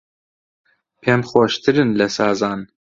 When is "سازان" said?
2.17-2.59